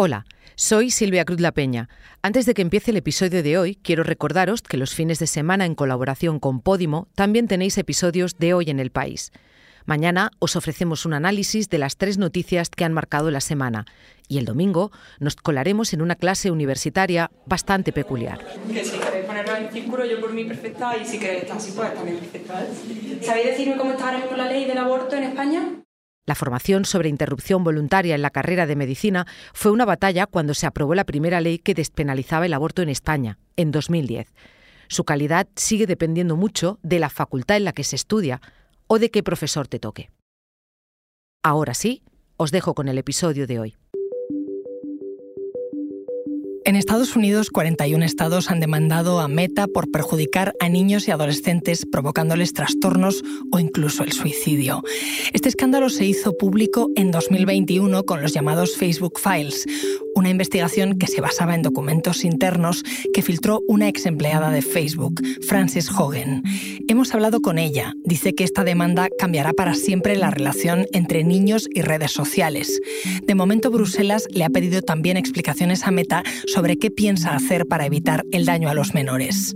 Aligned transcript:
Hola, 0.00 0.26
soy 0.54 0.92
Silvia 0.92 1.24
Cruz 1.24 1.40
La 1.40 1.50
Peña. 1.50 1.88
Antes 2.22 2.46
de 2.46 2.54
que 2.54 2.62
empiece 2.62 2.92
el 2.92 2.96
episodio 2.98 3.42
de 3.42 3.58
hoy, 3.58 3.74
quiero 3.74 4.04
recordaros 4.04 4.62
que 4.62 4.76
los 4.76 4.94
fines 4.94 5.18
de 5.18 5.26
semana 5.26 5.66
en 5.66 5.74
colaboración 5.74 6.38
con 6.38 6.60
Podimo 6.60 7.08
también 7.16 7.48
tenéis 7.48 7.76
episodios 7.78 8.38
de 8.38 8.54
Hoy 8.54 8.70
en 8.70 8.78
el 8.78 8.92
País. 8.92 9.32
Mañana 9.86 10.30
os 10.38 10.54
ofrecemos 10.54 11.04
un 11.04 11.14
análisis 11.14 11.68
de 11.68 11.78
las 11.78 11.96
tres 11.96 12.16
noticias 12.16 12.70
que 12.70 12.84
han 12.84 12.92
marcado 12.92 13.32
la 13.32 13.40
semana 13.40 13.86
y 14.28 14.38
el 14.38 14.44
domingo 14.44 14.92
nos 15.18 15.34
colaremos 15.34 15.92
en 15.92 16.00
una 16.00 16.14
clase 16.14 16.52
universitaria 16.52 17.32
bastante 17.46 17.92
peculiar. 17.92 18.38
Si 18.68 19.00
queréis 19.00 19.26
ponerlo 19.26 19.56
en 19.56 19.68
círculo, 19.72 20.04
yo 20.04 20.20
por 20.20 20.32
mí 20.32 20.44
perfecta 20.44 20.96
y 20.96 21.04
si 21.04 21.18
queréis 21.18 21.42
estar 21.42 21.56
así, 21.56 21.72
pues 21.74 21.92
también 21.92 22.18
perfecta. 22.18 22.64
¿Sabéis 23.22 23.46
decirme 23.46 23.76
cómo 23.76 23.90
está 23.90 24.10
ahora 24.10 24.18
mismo 24.18 24.36
la 24.36 24.46
ley 24.46 24.64
del 24.64 24.78
aborto 24.78 25.16
en 25.16 25.24
España? 25.24 25.82
La 26.28 26.34
formación 26.34 26.84
sobre 26.84 27.08
interrupción 27.08 27.64
voluntaria 27.64 28.14
en 28.14 28.20
la 28.20 28.28
carrera 28.28 28.66
de 28.66 28.76
medicina 28.76 29.26
fue 29.54 29.72
una 29.72 29.86
batalla 29.86 30.26
cuando 30.26 30.52
se 30.52 30.66
aprobó 30.66 30.94
la 30.94 31.06
primera 31.06 31.40
ley 31.40 31.58
que 31.58 31.72
despenalizaba 31.72 32.44
el 32.44 32.52
aborto 32.52 32.82
en 32.82 32.90
España, 32.90 33.38
en 33.56 33.70
2010. 33.70 34.34
Su 34.88 35.04
calidad 35.04 35.48
sigue 35.56 35.86
dependiendo 35.86 36.36
mucho 36.36 36.80
de 36.82 36.98
la 36.98 37.08
facultad 37.08 37.56
en 37.56 37.64
la 37.64 37.72
que 37.72 37.82
se 37.82 37.96
estudia 37.96 38.42
o 38.88 38.98
de 38.98 39.10
qué 39.10 39.22
profesor 39.22 39.68
te 39.68 39.78
toque. 39.78 40.10
Ahora 41.42 41.72
sí, 41.72 42.02
os 42.36 42.50
dejo 42.50 42.74
con 42.74 42.88
el 42.88 42.98
episodio 42.98 43.46
de 43.46 43.60
hoy. 43.60 43.76
En 46.68 46.76
Estados 46.76 47.16
Unidos, 47.16 47.48
41 47.48 48.04
estados 48.04 48.50
han 48.50 48.60
demandado 48.60 49.20
a 49.20 49.28
Meta 49.28 49.68
por 49.68 49.90
perjudicar 49.90 50.52
a 50.60 50.68
niños 50.68 51.08
y 51.08 51.10
adolescentes 51.10 51.86
provocándoles 51.86 52.52
trastornos 52.52 53.24
o 53.50 53.58
incluso 53.58 54.04
el 54.04 54.12
suicidio. 54.12 54.82
Este 55.32 55.48
escándalo 55.48 55.88
se 55.88 56.04
hizo 56.04 56.36
público 56.36 56.90
en 56.94 57.10
2021 57.10 58.04
con 58.04 58.20
los 58.20 58.34
llamados 58.34 58.76
Facebook 58.76 59.18
Files, 59.18 59.64
una 60.14 60.28
investigación 60.28 60.98
que 60.98 61.06
se 61.06 61.22
basaba 61.22 61.54
en 61.54 61.62
documentos 61.62 62.22
internos 62.22 62.82
que 63.14 63.22
filtró 63.22 63.62
una 63.66 63.88
ex 63.88 64.04
empleada 64.04 64.50
de 64.50 64.60
Facebook, 64.60 65.22
Frances 65.46 65.90
Hogan. 65.90 66.42
Hemos 66.88 67.14
hablado 67.14 67.40
con 67.40 67.58
ella. 67.58 67.94
Dice 68.04 68.34
que 68.34 68.44
esta 68.44 68.64
demanda 68.64 69.08
cambiará 69.18 69.54
para 69.54 69.72
siempre 69.72 70.16
la 70.16 70.30
relación 70.30 70.86
entre 70.92 71.24
niños 71.24 71.66
y 71.72 71.80
redes 71.80 72.10
sociales. 72.10 72.80
De 73.22 73.34
momento, 73.34 73.70
Bruselas 73.70 74.26
le 74.30 74.44
ha 74.44 74.50
pedido 74.50 74.82
también 74.82 75.16
explicaciones 75.16 75.84
a 75.84 75.92
Meta 75.92 76.24
sobre 76.46 76.57
qué 76.76 76.90
piensa 76.90 77.36
hacer 77.36 77.66
para 77.66 77.86
evitar 77.86 78.24
el 78.32 78.44
daño 78.44 78.68
a 78.68 78.74
los 78.74 78.92
menores. 78.92 79.54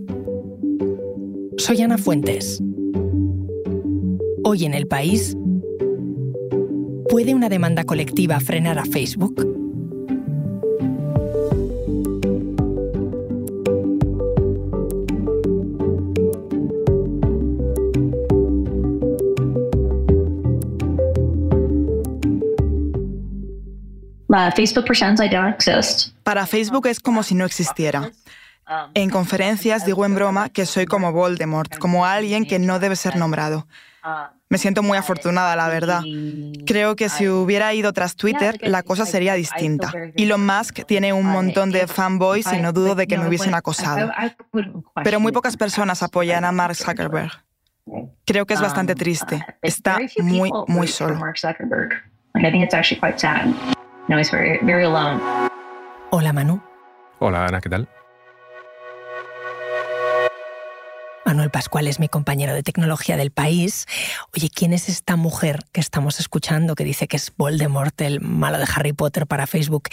Soy 1.58 1.82
Ana 1.82 1.98
Fuentes. 1.98 2.62
Hoy 4.44 4.64
en 4.64 4.72
el 4.72 4.86
país, 4.86 5.36
¿puede 7.08 7.34
una 7.34 7.48
demanda 7.48 7.82
colectiva 7.82 8.38
frenar 8.38 8.78
a 8.78 8.84
Facebook? 8.84 9.51
Para 26.22 26.46
Facebook 26.46 26.86
es 26.86 27.00
como 27.00 27.22
si 27.22 27.34
no 27.34 27.44
existiera. 27.44 28.10
En 28.94 29.10
conferencias 29.10 29.84
digo 29.84 30.06
en 30.06 30.14
broma 30.14 30.48
que 30.48 30.64
soy 30.64 30.86
como 30.86 31.12
Voldemort, 31.12 31.76
como 31.76 32.06
alguien 32.06 32.46
que 32.46 32.58
no 32.58 32.78
debe 32.78 32.96
ser 32.96 33.16
nombrado. 33.16 33.66
Me 34.48 34.56
siento 34.56 34.82
muy 34.82 34.96
afortunada, 34.96 35.54
la 35.54 35.68
verdad. 35.68 36.02
Creo 36.66 36.96
que 36.96 37.10
si 37.10 37.28
hubiera 37.28 37.74
ido 37.74 37.92
tras 37.92 38.16
Twitter, 38.16 38.58
la 38.62 38.82
cosa 38.82 39.04
sería 39.04 39.34
distinta. 39.34 39.92
Elon 40.14 40.46
Musk 40.46 40.86
tiene 40.86 41.12
un 41.12 41.26
montón 41.26 41.70
de 41.70 41.86
fanboys 41.86 42.50
y 42.54 42.58
no 42.58 42.72
dudo 42.72 42.94
de 42.94 43.06
que 43.06 43.18
me 43.18 43.28
hubiesen 43.28 43.54
acosado. 43.54 44.10
Pero 45.04 45.20
muy 45.20 45.32
pocas 45.32 45.58
personas 45.58 46.02
apoyan 46.02 46.46
a 46.46 46.52
Mark 46.52 46.74
Zuckerberg. 46.74 47.32
Creo 48.24 48.46
que 48.46 48.54
es 48.54 48.60
bastante 48.62 48.94
triste. 48.94 49.44
Está 49.60 49.98
muy, 50.22 50.50
muy 50.68 50.88
solo. 50.88 51.20
Hola, 56.10 56.32
Manu. 56.32 56.62
Hola, 57.18 57.46
Ana, 57.46 57.60
¿qué 57.60 57.68
tal? 57.68 57.88
Manuel 61.24 61.50
Pascual 61.50 61.86
es 61.86 61.98
mi 61.98 62.08
compañero 62.08 62.52
de 62.52 62.62
tecnología 62.62 63.16
del 63.16 63.30
país. 63.30 63.86
Oye, 64.36 64.50
¿quién 64.54 64.74
es 64.74 64.90
esta 64.90 65.16
mujer 65.16 65.60
que 65.72 65.80
estamos 65.80 66.20
escuchando 66.20 66.74
que 66.74 66.84
dice 66.84 67.08
que 67.08 67.16
es 67.16 67.32
Voldemort, 67.36 67.98
el 68.02 68.20
malo 68.20 68.58
de 68.58 68.66
Harry 68.74 68.92
Potter 68.92 69.26
para 69.26 69.46
Facebook 69.46 69.84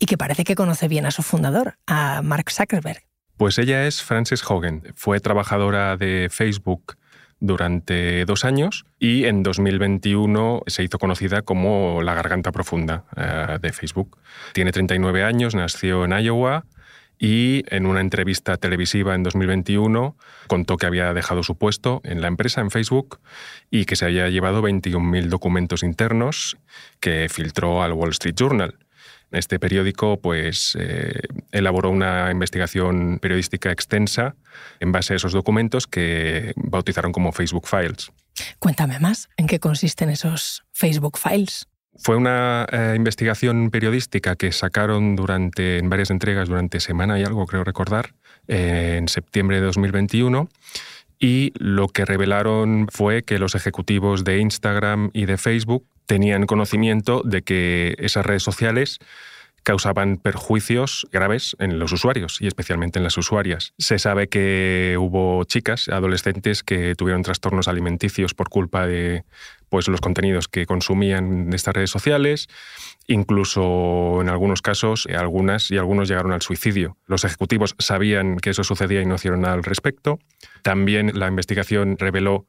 y 0.00 0.06
que 0.06 0.18
parece 0.18 0.42
que 0.42 0.56
conoce 0.56 0.88
bien 0.88 1.06
a 1.06 1.12
su 1.12 1.22
fundador, 1.22 1.76
a 1.86 2.22
Mark 2.22 2.50
Zuckerberg? 2.50 3.04
Pues 3.36 3.58
ella 3.58 3.86
es 3.86 4.02
Frances 4.02 4.42
Hogan. 4.48 4.82
Fue 4.96 5.20
trabajadora 5.20 5.96
de 5.96 6.28
Facebook 6.32 6.96
durante 7.40 8.24
dos 8.24 8.44
años 8.44 8.84
y 8.98 9.24
en 9.24 9.42
2021 9.42 10.62
se 10.66 10.82
hizo 10.82 10.98
conocida 10.98 11.42
como 11.42 12.02
la 12.02 12.14
garganta 12.14 12.52
profunda 12.52 13.04
eh, 13.16 13.58
de 13.60 13.72
Facebook. 13.72 14.18
Tiene 14.52 14.72
39 14.72 15.22
años, 15.22 15.54
nació 15.54 16.04
en 16.04 16.12
Iowa 16.12 16.64
y 17.18 17.64
en 17.74 17.86
una 17.86 18.00
entrevista 18.00 18.56
televisiva 18.56 19.14
en 19.14 19.22
2021 19.22 20.16
contó 20.46 20.76
que 20.76 20.86
había 20.86 21.12
dejado 21.12 21.42
su 21.42 21.56
puesto 21.56 22.00
en 22.04 22.20
la 22.20 22.28
empresa, 22.28 22.60
en 22.60 22.70
Facebook, 22.70 23.20
y 23.70 23.84
que 23.86 23.96
se 23.96 24.04
había 24.04 24.28
llevado 24.28 24.62
21.000 24.62 25.26
documentos 25.26 25.82
internos 25.82 26.56
que 27.00 27.28
filtró 27.28 27.82
al 27.82 27.92
Wall 27.92 28.10
Street 28.10 28.36
Journal. 28.36 28.78
Este 29.30 29.58
periódico 29.58 30.20
pues, 30.20 30.76
eh, 30.80 31.20
elaboró 31.52 31.90
una 31.90 32.30
investigación 32.30 33.18
periodística 33.20 33.70
extensa 33.70 34.36
en 34.80 34.92
base 34.92 35.12
a 35.12 35.16
esos 35.16 35.32
documentos 35.32 35.86
que 35.86 36.52
bautizaron 36.56 37.12
como 37.12 37.32
Facebook 37.32 37.66
Files. 37.66 38.10
Cuéntame 38.58 38.98
más, 39.00 39.28
¿en 39.36 39.46
qué 39.46 39.58
consisten 39.58 40.10
esos 40.10 40.64
Facebook 40.72 41.18
Files? 41.18 41.66
Fue 41.96 42.16
una 42.16 42.66
eh, 42.70 42.94
investigación 42.96 43.70
periodística 43.70 44.36
que 44.36 44.52
sacaron 44.52 45.16
durante, 45.16 45.78
en 45.78 45.90
varias 45.90 46.10
entregas 46.10 46.48
durante 46.48 46.78
semana 46.78 47.18
y 47.18 47.24
algo, 47.24 47.44
creo 47.46 47.64
recordar, 47.64 48.14
en 48.46 49.08
septiembre 49.08 49.56
de 49.60 49.66
2021 49.66 50.48
y 51.18 51.52
lo 51.58 51.88
que 51.88 52.04
revelaron 52.04 52.86
fue 52.90 53.22
que 53.22 53.38
los 53.38 53.54
ejecutivos 53.54 54.24
de 54.24 54.38
Instagram 54.38 55.10
y 55.12 55.26
de 55.26 55.36
Facebook 55.36 55.86
tenían 56.08 56.46
conocimiento 56.46 57.22
de 57.22 57.42
que 57.42 57.94
esas 57.98 58.26
redes 58.26 58.42
sociales 58.42 58.98
causaban 59.62 60.16
perjuicios 60.16 61.06
graves 61.12 61.54
en 61.58 61.78
los 61.78 61.92
usuarios 61.92 62.40
y 62.40 62.46
especialmente 62.46 62.98
en 62.98 63.02
las 63.02 63.18
usuarias. 63.18 63.74
Se 63.76 63.98
sabe 63.98 64.28
que 64.28 64.96
hubo 64.98 65.44
chicas, 65.44 65.88
adolescentes, 65.90 66.62
que 66.62 66.94
tuvieron 66.94 67.22
trastornos 67.22 67.68
alimenticios 67.68 68.32
por 68.32 68.48
culpa 68.48 68.86
de 68.86 69.24
pues, 69.68 69.86
los 69.88 70.00
contenidos 70.00 70.48
que 70.48 70.64
consumían 70.64 71.48
en 71.48 71.52
estas 71.52 71.74
redes 71.74 71.90
sociales. 71.90 72.48
Incluso 73.06 74.22
en 74.22 74.30
algunos 74.30 74.62
casos, 74.62 75.06
algunas 75.14 75.70
y 75.70 75.76
algunos 75.76 76.08
llegaron 76.08 76.32
al 76.32 76.40
suicidio. 76.40 76.96
Los 77.06 77.24
ejecutivos 77.24 77.74
sabían 77.78 78.38
que 78.38 78.50
eso 78.50 78.64
sucedía 78.64 79.02
y 79.02 79.06
no 79.06 79.16
hicieron 79.16 79.42
nada 79.42 79.52
al 79.52 79.64
respecto. 79.64 80.18
También 80.62 81.18
la 81.18 81.28
investigación 81.28 81.98
reveló 81.98 82.46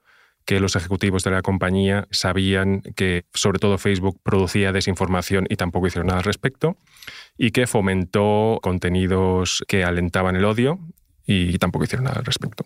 que 0.49 0.59
los 0.59 0.75
ejecutivos 0.75 1.23
de 1.23 1.29
la 1.29 1.43
compañía 1.43 2.07
sabían 2.09 2.81
que 2.95 3.25
sobre 3.35 3.59
todo 3.59 3.77
Facebook 3.77 4.19
producía 4.23 4.71
desinformación 4.71 5.45
y 5.47 5.57
tampoco 5.57 5.85
hicieron 5.85 6.07
nada 6.07 6.21
al 6.21 6.25
respecto, 6.25 6.75
y 7.37 7.51
que 7.51 7.67
fomentó 7.67 8.57
contenidos 8.63 9.63
que 9.67 9.83
alentaban 9.83 10.35
el 10.35 10.45
odio 10.45 10.79
y 11.27 11.55
tampoco 11.59 11.85
hicieron 11.85 12.05
nada 12.05 12.17
al 12.17 12.25
respecto. 12.25 12.65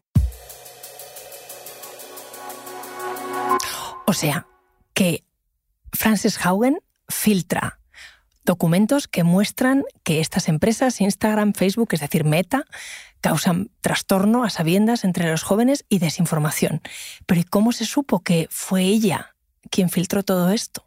O 4.05 4.13
sea, 4.13 4.47
que 4.93 5.25
Francis 5.91 6.39
Haugen 6.41 6.77
filtra 7.09 7.79
documentos 8.45 9.09
que 9.09 9.25
muestran 9.25 9.83
que 10.03 10.21
estas 10.21 10.47
empresas, 10.47 11.01
Instagram, 11.01 11.51
Facebook, 11.51 11.89
es 11.91 11.99
decir, 11.99 12.23
Meta, 12.23 12.63
causan 13.23 13.69
trastorno 13.79 14.43
a 14.43 14.49
sabiendas 14.49 15.05
entre 15.05 15.31
los 15.31 15.43
jóvenes 15.43 15.85
y 15.87 15.99
desinformación. 15.99 16.81
Pero 17.25 17.39
¿y 17.39 17.45
cómo 17.45 17.71
se 17.71 17.85
supo 17.85 18.19
que 18.19 18.47
fue 18.51 18.81
ella 18.81 19.33
quien 19.71 19.89
filtró 19.89 20.23
todo 20.23 20.51
esto? 20.51 20.85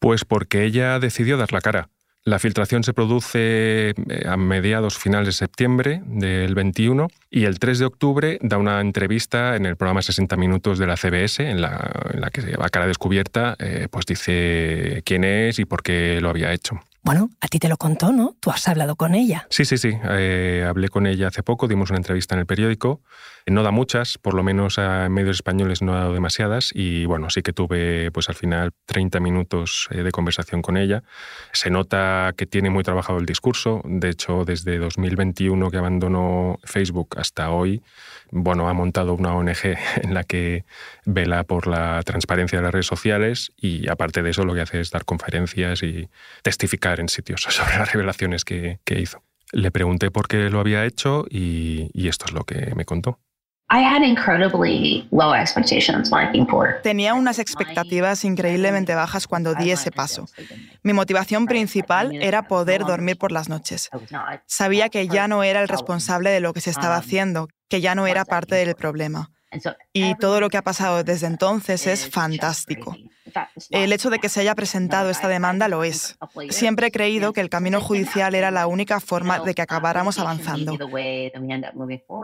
Pues 0.00 0.24
porque 0.24 0.64
ella 0.64 0.98
decidió 0.98 1.36
dar 1.36 1.52
la 1.52 1.60
cara. 1.60 1.88
La 2.24 2.40
filtración 2.40 2.82
se 2.82 2.92
produce 2.92 3.90
eh, 3.90 3.94
a 4.26 4.36
mediados 4.36 4.98
finales 4.98 5.28
de 5.28 5.32
septiembre 5.32 6.02
del 6.06 6.56
21 6.56 7.06
y 7.30 7.44
el 7.44 7.60
3 7.60 7.78
de 7.78 7.84
octubre 7.84 8.38
da 8.42 8.58
una 8.58 8.80
entrevista 8.80 9.54
en 9.54 9.64
el 9.64 9.76
programa 9.76 10.02
60 10.02 10.36
Minutos 10.36 10.80
de 10.80 10.88
la 10.88 10.96
CBS 10.96 11.48
en 11.48 11.60
la, 11.60 12.28
que 12.32 12.52
a 12.58 12.68
cara 12.68 12.88
descubierta 12.88 13.54
eh, 13.60 13.86
pues 13.88 14.06
dice 14.06 15.02
quién 15.04 15.22
es 15.22 15.60
y 15.60 15.66
por 15.66 15.84
qué 15.84 16.18
lo 16.20 16.30
había 16.30 16.52
hecho. 16.52 16.80
Bueno, 17.06 17.30
a 17.40 17.46
ti 17.46 17.60
te 17.60 17.68
lo 17.68 17.76
contó, 17.76 18.10
¿no? 18.10 18.34
Tú 18.40 18.50
has 18.50 18.66
hablado 18.66 18.96
con 18.96 19.14
ella. 19.14 19.46
Sí, 19.48 19.64
sí, 19.64 19.78
sí. 19.78 19.96
Eh, 20.10 20.66
hablé 20.68 20.88
con 20.88 21.06
ella 21.06 21.28
hace 21.28 21.44
poco, 21.44 21.68
dimos 21.68 21.90
una 21.90 21.98
entrevista 21.98 22.34
en 22.34 22.40
el 22.40 22.46
periódico. 22.46 23.00
No 23.46 23.62
da 23.62 23.70
muchas, 23.70 24.18
por 24.18 24.34
lo 24.34 24.42
menos 24.42 24.76
en 24.78 25.12
medios 25.12 25.36
españoles 25.36 25.82
no 25.82 25.94
ha 25.94 26.00
dado 26.00 26.14
demasiadas. 26.14 26.72
Y 26.74 27.04
bueno, 27.04 27.30
sí 27.30 27.42
que 27.42 27.52
tuve 27.52 28.10
pues 28.10 28.28
al 28.28 28.34
final 28.34 28.72
30 28.86 29.20
minutos 29.20 29.86
eh, 29.92 30.02
de 30.02 30.10
conversación 30.10 30.62
con 30.62 30.76
ella. 30.76 31.04
Se 31.52 31.70
nota 31.70 32.34
que 32.36 32.44
tiene 32.44 32.70
muy 32.70 32.82
trabajado 32.82 33.20
el 33.20 33.26
discurso. 33.26 33.82
De 33.84 34.08
hecho, 34.08 34.44
desde 34.44 34.76
2021 34.78 35.70
que 35.70 35.76
abandonó 35.76 36.58
Facebook 36.64 37.14
hasta 37.18 37.50
hoy, 37.50 37.84
bueno, 38.30 38.68
ha 38.68 38.72
montado 38.72 39.14
una 39.14 39.34
ONG 39.34 39.76
en 40.02 40.14
la 40.14 40.24
que 40.24 40.64
vela 41.04 41.44
por 41.44 41.66
la 41.66 42.02
transparencia 42.02 42.58
de 42.58 42.64
las 42.64 42.72
redes 42.72 42.86
sociales 42.86 43.52
y 43.56 43.88
aparte 43.88 44.22
de 44.22 44.30
eso 44.30 44.44
lo 44.44 44.54
que 44.54 44.60
hace 44.60 44.80
es 44.80 44.90
dar 44.90 45.04
conferencias 45.04 45.82
y 45.82 46.08
testificar 46.42 47.00
en 47.00 47.08
sitios 47.08 47.42
sobre 47.48 47.78
las 47.78 47.92
revelaciones 47.92 48.44
que, 48.44 48.78
hizo. 48.88 49.22
Le 49.52 49.70
pregunté 49.70 50.10
por 50.10 50.26
qué 50.26 50.50
lo 50.50 50.60
había 50.60 50.84
hecho 50.84 51.26
y, 51.30 52.08
esto 52.08 52.26
es 52.26 52.32
lo 52.32 52.44
que 52.44 52.74
me 52.74 52.84
contó. 52.84 53.20
Tenía 56.82 57.14
unas 57.14 57.40
expectativas 57.40 58.24
increíblemente 58.24 58.94
bajas 58.94 59.26
cuando 59.26 59.56
di 59.56 59.72
ese 59.72 59.90
paso. 59.90 60.26
Mi 60.84 60.92
motivación 60.92 61.46
principal 61.46 62.14
era 62.14 62.46
poder 62.46 62.84
dormir 62.84 63.18
por 63.18 63.32
las 63.32 63.48
noches. 63.48 63.90
Sabía 64.46 64.88
que 64.88 65.08
ya 65.08 65.26
no 65.26 65.42
era 65.42 65.62
el 65.62 65.68
responsable 65.68 66.30
de 66.30 66.40
lo 66.40 66.52
que 66.52 66.60
se 66.60 66.70
estaba 66.70 66.96
haciendo, 66.96 67.48
que 67.68 67.80
ya 67.80 67.96
no 67.96 68.06
era 68.06 68.24
parte 68.24 68.54
del 68.54 68.76
problema. 68.76 69.32
Y 69.92 70.14
todo 70.16 70.40
lo 70.40 70.48
que 70.48 70.56
ha 70.56 70.62
pasado 70.62 71.04
desde 71.04 71.26
entonces 71.26 71.86
es 71.86 72.08
fantástico. 72.08 72.96
El 73.70 73.92
hecho 73.92 74.10
de 74.10 74.18
que 74.18 74.28
se 74.28 74.40
haya 74.40 74.54
presentado 74.54 75.10
esta 75.10 75.28
demanda 75.28 75.68
lo 75.68 75.84
es. 75.84 76.16
Siempre 76.50 76.88
he 76.88 76.90
creído 76.90 77.32
que 77.32 77.40
el 77.40 77.50
camino 77.50 77.80
judicial 77.80 78.34
era 78.34 78.50
la 78.50 78.66
única 78.66 79.00
forma 79.00 79.40
de 79.40 79.54
que 79.54 79.62
acabáramos 79.62 80.18
avanzando. 80.18 80.76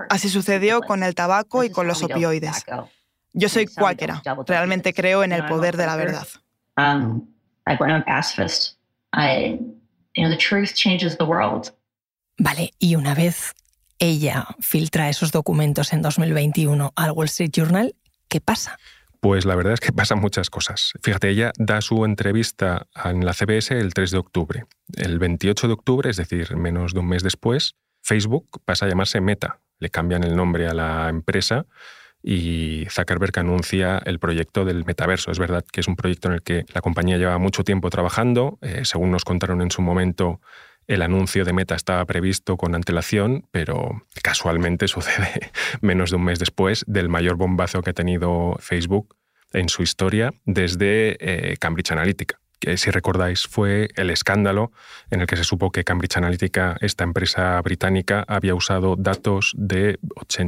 Así 0.09 0.29
sucedió 0.29 0.81
con 0.81 1.03
el 1.03 1.15
tabaco 1.15 1.65
y 1.65 1.71
con 1.71 1.87
los 1.87 2.03
opioides. 2.03 2.65
Yo 3.33 3.49
soy 3.49 3.67
cuáquera. 3.67 4.23
Realmente 4.47 4.93
creo 4.93 5.25
en 5.25 5.33
el 5.33 5.47
poder 5.47 5.77
de 5.77 5.87
la 5.87 5.97
verdad. 5.97 6.27
Vale, 12.39 12.73
y 12.79 12.97
una 12.97 13.15
vez 13.15 13.55
ella 14.03 14.49
filtra 14.59 15.09
esos 15.09 15.31
documentos 15.31 15.93
en 15.93 16.03
2021 16.03 16.93
al 16.97 17.13
Wall 17.13 17.27
Street 17.27 17.53
Journal, 17.53 17.95
¿qué 18.29 18.41
pasa? 18.41 18.77
Pues 19.21 19.45
la 19.45 19.55
verdad 19.55 19.75
es 19.75 19.81
que 19.81 19.93
pasan 19.93 20.19
muchas 20.19 20.51
cosas. 20.51 20.95
Fíjate, 21.05 21.29
ella 21.29 21.53
da 21.57 21.81
su 21.81 22.05
entrevista 22.05 22.89
en 23.05 23.25
la 23.25 23.33
CBS 23.33 23.79
el 23.79 23.95
3 23.95 24.11
de 24.11 24.19
octubre. 24.19 24.65
El 24.97 25.21
28 25.21 25.69
de 25.69 25.73
octubre, 25.75 26.11
es 26.11 26.17
decir, 26.17 26.57
menos 26.57 26.95
de 26.95 26.99
un 26.99 27.07
mes 27.07 27.23
después, 27.23 27.77
Facebook 28.03 28.61
pasa 28.65 28.87
a 28.87 28.89
llamarse 28.89 29.21
Meta. 29.21 29.61
Le 29.79 29.89
cambian 29.89 30.25
el 30.25 30.35
nombre 30.35 30.67
a 30.67 30.75
la 30.75 31.09
empresa 31.09 31.67
y 32.25 32.87
Zuckerberg 32.91 33.39
anuncia 33.39 34.03
el 34.05 34.19
proyecto 34.19 34.65
del 34.65 34.85
metaverso. 34.85 35.31
Es 35.31 35.39
verdad 35.39 35.65
que 35.71 35.81
es 35.81 35.87
un 35.87 35.95
proyecto 35.95 36.27
en 36.27 36.35
el 36.35 36.43
que 36.43 36.65
la 36.75 36.81
compañía 36.81 37.19
lleva 37.19 37.39
mucho 37.39 37.63
tiempo 37.63 37.89
trabajando. 37.89 38.59
Eh, 38.63 38.81
según 38.85 39.13
nos 39.13 39.25
contaron 39.25 39.63
en 39.63 39.71
su 39.71 39.81
momento, 39.81 40.41
el 40.87 41.03
anuncio 41.03 41.45
de 41.45 41.53
Meta 41.53 41.75
estaba 41.75 42.05
previsto 42.05 42.57
con 42.57 42.75
antelación, 42.75 43.47
pero 43.51 44.03
casualmente 44.23 44.89
sucede 44.89 45.51
menos 45.81 46.11
de 46.11 46.17
un 46.17 46.25
mes 46.25 46.39
después 46.39 46.85
del 46.87 47.09
mayor 47.09 47.37
bombazo 47.37 47.83
que 47.83 47.91
ha 47.91 47.95
tenido 47.95 48.57
Facebook 48.61 49.17
en 49.53 49.69
su 49.69 49.83
historia 49.83 50.33
desde 50.45 51.17
eh, 51.21 51.57
Cambridge 51.59 51.93
Analytica 51.93 52.39
que 52.63 52.77
si 52.77 52.93
recordáis 52.93 53.49
fue 53.49 53.89
el 53.97 54.09
escándalo 54.09 54.71
en 55.11 55.21
el 55.21 55.27
que 55.27 55.37
se 55.37 55.43
supo 55.43 55.73
que 55.73 55.83
Cambridge 55.83 56.17
Analytica, 56.17 56.77
esta 56.81 57.03
empresa 57.03 57.61
británica, 57.61 58.25
había 58.29 58.55
usado 58.55 58.95
datos 58.95 59.53
de, 59.57 59.99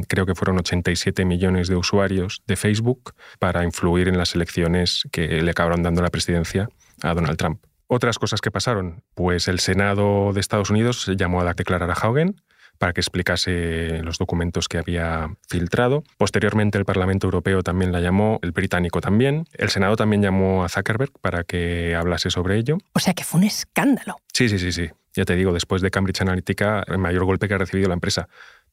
creo 0.07 0.25
que 0.25 0.33
fueron 0.33 0.57
87 0.59 1.25
millones 1.25 1.67
de 1.67 1.75
usuarios 1.75 2.41
de 2.47 2.55
Facebook 2.55 3.13
para 3.37 3.65
influir 3.65 4.07
en 4.07 4.17
las 4.17 4.33
elecciones 4.33 5.03
que 5.11 5.41
le 5.41 5.51
acabaron 5.51 5.83
dando 5.83 6.01
la 6.01 6.09
presidencia 6.09 6.69
a 7.01 7.13
Donald 7.13 7.37
Trump. 7.37 7.61
Otras 7.87 8.17
cosas 8.17 8.41
que 8.41 8.51
pasaron, 8.51 9.03
pues 9.13 9.47
el 9.47 9.59
Senado 9.59 10.33
de 10.33 10.39
Estados 10.39 10.69
Unidos 10.69 11.09
llamó 11.17 11.41
a 11.41 11.53
declarar 11.53 11.89
a 11.89 11.93
Haugen 11.93 12.41
para 12.77 12.93
que 12.93 13.01
explicase 13.01 14.01
los 14.03 14.17
documentos 14.17 14.67
que 14.67 14.77
había 14.77 15.29
filtrado. 15.47 16.03
Posteriormente 16.17 16.77
el 16.77 16.85
Parlamento 16.85 17.27
Europeo 17.27 17.63
también 17.63 17.91
la 17.91 18.01
llamó, 18.01 18.39
el 18.41 18.51
británico 18.51 19.01
también. 19.01 19.45
El 19.53 19.69
Senado 19.69 19.95
también 19.95 20.21
llamó 20.21 20.63
a 20.63 20.69
Zuckerberg 20.69 21.11
para 21.21 21.43
que 21.43 21.95
hablase 21.95 22.29
sobre 22.29 22.57
ello. 22.57 22.77
O 22.93 22.99
sea 22.99 23.13
que 23.13 23.23
fue 23.23 23.39
un 23.39 23.45
escándalo. 23.45 24.17
Sí, 24.33 24.49
sí, 24.49 24.59
sí, 24.59 24.71
sí. 24.71 24.89
Ya 25.13 25.23
te 25.23 25.35
digo, 25.35 25.53
después 25.53 25.81
de 25.81 25.91
Cambridge 25.91 26.21
Analytica, 26.21 26.83
el 26.87 26.97
mayor 26.97 27.23
golpe 27.23 27.47
que 27.47 27.53
ha 27.53 27.57
recibido 27.57 27.87
la 27.87 27.93
empresa. 27.93 28.27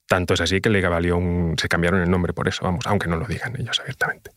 Tanto 0.06 0.34
es 0.34 0.40
así 0.40 0.60
que 0.60 0.70
le 0.70 0.86
valió 0.86 1.16
un... 1.16 1.54
se 1.56 1.68
cambiaron 1.68 2.00
el 2.00 2.10
nombre 2.10 2.32
por 2.32 2.48
eso, 2.48 2.64
vamos, 2.64 2.84
aunque 2.86 3.08
no 3.08 3.16
lo 3.16 3.26
digan 3.26 3.54
ellos 3.58 3.78
abiertamente. 3.78 4.32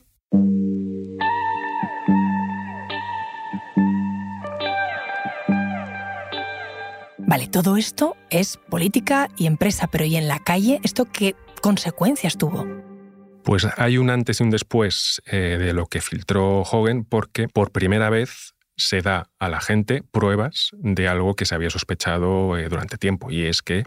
Vale, 7.27 7.47
todo 7.47 7.75
esto 7.75 8.15
es 8.29 8.57
política 8.69 9.29
y 9.35 9.47
empresa, 9.47 9.87
pero 9.87 10.05
¿y 10.05 10.15
en 10.15 10.27
la 10.27 10.39
calle 10.39 10.79
esto 10.83 11.05
qué 11.05 11.35
consecuencias 11.61 12.37
tuvo? 12.37 12.67
Pues 13.43 13.67
hay 13.77 13.97
un 13.97 14.09
antes 14.09 14.39
y 14.39 14.43
un 14.43 14.51
después 14.51 15.21
eh, 15.25 15.57
de 15.59 15.73
lo 15.73 15.85
que 15.87 16.01
filtró 16.01 16.61
Hogan 16.61 17.03
porque 17.03 17.47
por 17.47 17.71
primera 17.71 18.09
vez 18.09 18.54
se 18.77 19.01
da 19.01 19.29
a 19.39 19.49
la 19.49 19.61
gente 19.61 20.03
pruebas 20.11 20.71
de 20.73 21.07
algo 21.07 21.35
que 21.35 21.45
se 21.45 21.55
había 21.55 21.69
sospechado 21.69 22.57
eh, 22.57 22.67
durante 22.69 22.97
tiempo 22.97 23.31
y 23.31 23.45
es 23.45 23.61
que 23.61 23.83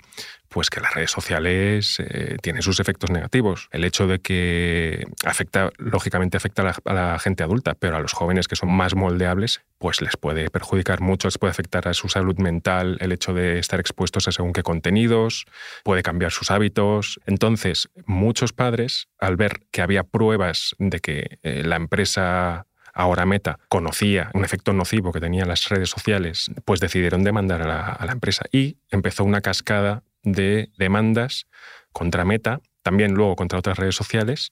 pues 0.49 0.71
que 0.71 0.81
las 0.81 0.95
redes 0.95 1.11
sociales 1.11 2.01
eh, 2.01 2.37
tienen 2.41 2.63
sus 2.63 2.81
efectos 2.81 3.11
negativos. 3.11 3.69
El 3.71 3.85
hecho 3.85 4.07
de 4.07 4.21
que 4.21 5.07
afecta, 5.25 5.71
lógicamente 5.77 6.37
afecta 6.37 6.75
a 6.85 6.95
la, 6.95 7.19
gente 7.19 7.43
adulta, 7.43 7.75
pero 7.75 7.97
a 7.97 8.01
los 8.01 8.13
jóvenes 8.13 8.49
que 8.49 8.57
son 8.57 8.73
más 8.73 8.95
moldeables, 8.95 9.61
pues 9.79 10.01
les 10.01 10.17
puede 10.17 10.49
perjudicar 10.51 11.01
mucho, 11.01 11.29
les 11.29 11.39
puede 11.39 11.51
afectar 11.51 11.87
a 11.87 11.95
su 11.95 12.09
salud 12.09 12.37
mental 12.39 12.97
el 13.01 13.13
hecho 13.13 13.35
de 13.35 13.59
estar 13.59 13.79
expuestos 13.79 14.27
a 14.29 14.33
según 14.33 14.53
qué 14.53 14.63
contenidos, 14.63 15.45
puede 15.85 16.03
cambiar 16.03 16.33
sus 16.33 16.51
hábitos. 16.51 17.21
Entonces, 17.27 17.91
muchos 18.07 18.53
padres, 18.53 19.09
al 19.19 19.37
ver 19.37 19.61
que 19.71 19.83
había 19.83 20.05
pruebas 20.05 20.75
de 20.79 21.01
que 21.01 21.39
eh, 21.43 21.63
la 21.65 21.77
empresa 21.77 22.67
ahora 22.99 23.25
Meta 23.27 23.61
conocía 23.69 24.31
un 24.35 24.45
efecto 24.45 24.73
nocivo 24.73 25.13
que 25.13 25.21
tenían 25.21 25.47
las 25.47 25.69
redes 25.69 25.89
sociales, 25.89 26.51
pues 26.65 26.81
decidieron 26.81 27.23
demandar 27.23 27.63
a 27.63 28.05
la, 28.05 28.13
empresa 28.13 28.45
y 28.51 28.77
empezó 28.91 29.23
una 29.25 29.41
cascada 29.41 30.03
de 30.25 30.71
demandas 30.77 31.47
contra 31.93 32.25
Meta, 32.25 32.61
también 32.83 33.15
luego 33.15 33.37
contra 33.37 33.61
otras 33.61 33.79
redes 33.79 33.95
sociales, 33.95 34.51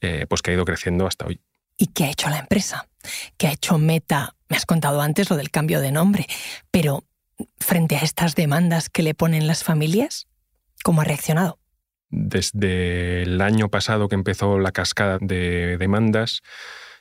eh, 0.00 0.24
pues 0.28 0.40
que 0.40 0.52
ha 0.52 0.54
ido 0.54 0.64
creciendo 0.64 1.06
hasta 1.08 1.26
hoy. 1.26 1.40
¿Y 1.76 1.88
qué 1.88 2.04
ha 2.04 2.10
hecho 2.10 2.30
la 2.30 2.38
empresa? 2.38 2.88
¿Qué 3.36 3.48
ha 3.48 3.52
hecho 3.52 3.76
Meta? 3.76 4.36
Me 4.48 4.56
has 4.56 4.66
contado 4.66 5.00
antes 5.00 5.28
lo 5.28 5.36
del 5.36 5.50
cambio 5.50 5.80
de 5.80 5.90
nombre, 5.90 6.26
pero 6.70 7.02
frente 7.58 7.96
a 7.96 8.00
estas 8.00 8.36
demandas 8.36 8.88
que 8.88 9.02
le 9.02 9.14
ponen 9.14 9.48
las 9.48 9.64
familias, 9.64 10.28
¿cómo 10.84 11.00
ha 11.00 11.04
reaccionado? 11.04 11.58
Desde 12.08 13.22
el 13.22 13.40
año 13.40 13.68
pasado 13.68 14.08
que 14.08 14.14
empezó 14.14 14.60
la 14.60 14.70
cascada 14.70 15.18
de 15.20 15.76
demandas, 15.76 16.42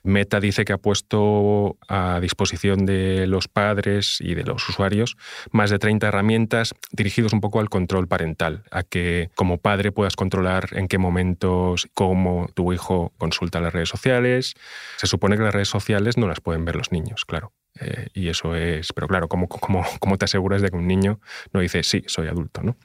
Meta 0.03 0.39
dice 0.39 0.65
que 0.65 0.73
ha 0.73 0.77
puesto 0.77 1.77
a 1.87 2.19
disposición 2.21 2.85
de 2.85 3.27
los 3.27 3.47
padres 3.47 4.19
y 4.21 4.35
de 4.35 4.43
los 4.43 4.67
usuarios 4.69 5.17
más 5.51 5.69
de 5.69 5.79
30 5.79 6.07
herramientas 6.07 6.75
dirigidos 6.91 7.33
un 7.33 7.41
poco 7.41 7.59
al 7.59 7.69
control 7.69 8.07
parental, 8.07 8.63
a 8.71 8.83
que 8.83 9.29
como 9.35 9.57
padre 9.57 9.91
puedas 9.91 10.15
controlar 10.15 10.69
en 10.71 10.87
qué 10.87 10.97
momentos, 10.97 11.87
cómo 11.93 12.49
tu 12.53 12.73
hijo 12.73 13.13
consulta 13.17 13.59
las 13.59 13.73
redes 13.73 13.89
sociales. 13.89 14.55
Se 14.97 15.07
supone 15.07 15.37
que 15.37 15.43
las 15.43 15.53
redes 15.53 15.69
sociales 15.69 16.17
no 16.17 16.27
las 16.27 16.41
pueden 16.41 16.65
ver 16.65 16.75
los 16.75 16.91
niños, 16.91 17.25
claro. 17.25 17.51
Eh, 17.79 18.07
y 18.13 18.29
eso 18.29 18.55
es, 18.55 18.91
pero 18.93 19.07
claro, 19.07 19.27
¿cómo, 19.27 19.47
cómo, 19.47 19.85
¿cómo 19.99 20.17
te 20.17 20.25
aseguras 20.25 20.61
de 20.61 20.69
que 20.69 20.75
un 20.75 20.87
niño 20.87 21.19
no 21.53 21.59
dice, 21.61 21.83
sí, 21.83 22.03
soy 22.07 22.27
adulto? 22.27 22.61
¿no? 22.61 22.75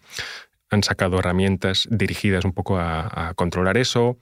Han 0.75 0.83
sacado 0.83 1.19
herramientas 1.19 1.89
dirigidas 1.91 2.45
un 2.45 2.53
poco 2.53 2.79
a, 2.79 3.33
controlar 3.37 3.79
eso, 3.79 4.19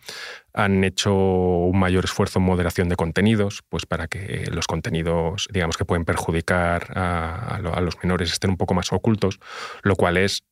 han 0.55 0.85
hecho 0.85 1.15
un 1.15 1.79
mayor 1.79 2.05
esfuerzo 2.05 2.39
en 2.39 2.45
moderación 2.45 2.89
de 2.89 2.97
contenidos, 2.97 3.63
pues 3.69 3.87
para 3.87 4.07
que 4.07 4.49
los 4.53 4.67
contenidos, 4.67 5.49
digamos, 5.53 5.77
que 5.77 5.85
pueden 5.85 6.05
perjudicar 6.05 6.93
a, 6.97 7.59
los 7.81 7.99
menores 8.03 8.33
estén 8.33 8.51
un 8.51 8.57
poco 8.57 8.75
más 8.75 8.93
ocultos, 8.93 9.41
lo 9.83 9.97
cual 9.97 10.17
es 10.17 10.45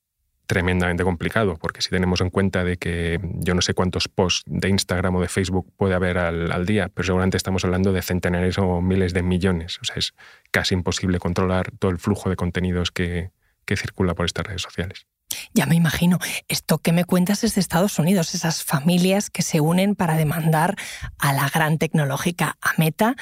tremendamente 0.46 1.04
complicado, 1.04 1.56
porque 1.60 1.80
si 1.80 1.90
tenemos 1.90 2.20
en 2.20 2.30
cuenta 2.30 2.64
de 2.64 2.76
que 2.76 3.20
yo 3.34 3.54
no 3.54 3.60
sé 3.60 3.72
cuántos 3.72 4.08
posts 4.08 4.42
de 4.46 4.68
Instagram 4.68 5.14
o 5.14 5.20
de 5.20 5.28
Facebook 5.28 5.72
puede 5.76 5.94
haber 5.94 6.18
al, 6.18 6.66
día, 6.66 6.90
pero 6.92 7.06
seguramente 7.06 7.36
estamos 7.36 7.64
hablando 7.64 7.92
de 7.92 8.02
centenares 8.02 8.58
o 8.58 8.80
miles 8.80 9.14
de 9.14 9.22
millones. 9.22 9.78
O 9.80 9.84
sea, 9.84 9.96
es 9.96 10.12
casi 10.50 10.74
imposible 10.74 11.20
controlar 11.20 11.70
todo 11.78 11.92
el 11.92 11.98
flujo 11.98 12.30
de 12.30 12.36
contenidos 12.36 12.90
que, 12.90 13.30
que 13.64 13.76
circula 13.76 14.16
por 14.16 14.26
estas 14.26 14.44
redes 14.44 14.62
sociales. 14.62 15.06
Ya 15.52 15.66
me 15.66 15.74
imagino. 15.74 16.18
Esto 16.48 16.78
que 16.78 16.92
me 16.92 17.04
cuentas 17.04 17.44
es 17.44 17.54
de 17.54 17.60
Estados 17.60 17.98
Unidos, 17.98 18.34
esas 18.34 18.64
familias 18.64 19.30
que 19.30 19.42
se 19.42 19.60
unen 19.60 19.94
para 19.94 20.16
demandar 20.16 20.76
a 21.18 21.32
la 21.32 21.48
gran 21.48 21.78
tecnológica, 21.78 22.56
a 22.60 22.72
Meta, 22.76 23.16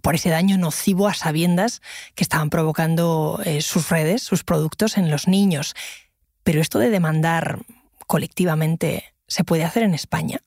por 0.00 0.14
ese 0.14 0.30
daño 0.30 0.58
nocivo 0.58 1.08
a 1.08 1.14
sabiendas 1.14 1.82
que 2.14 2.24
estaban 2.24 2.50
provocando 2.50 3.40
eh, 3.44 3.62
sus 3.62 3.88
redes, 3.88 4.22
sus 4.22 4.44
productos 4.44 4.96
en 4.96 5.10
los 5.10 5.28
niños. 5.28 5.74
Pero 6.42 6.60
esto 6.60 6.78
de 6.78 6.90
demandar 6.90 7.60
colectivamente, 8.06 9.14
¿se 9.26 9.44
puede 9.44 9.64
hacer 9.64 9.82
en 9.82 9.94
España? 9.94 10.40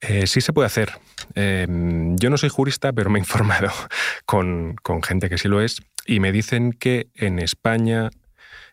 Eh, 0.00 0.26
sí 0.26 0.40
se 0.40 0.52
puede 0.52 0.66
hacer. 0.66 0.92
Em, 1.34 2.16
yo 2.16 2.30
no 2.30 2.38
soy 2.38 2.48
jurista, 2.48 2.92
pero 2.92 3.10
me 3.10 3.18
he 3.18 3.22
informado 3.22 3.70
con, 4.26 4.76
con 4.82 5.02
gente 5.02 5.28
que 5.28 5.38
sí 5.38 5.48
lo 5.48 5.60
es 5.60 5.82
y 6.06 6.20
me 6.20 6.32
dicen 6.32 6.72
que 6.72 7.08
en 7.14 7.38
España 7.38 8.10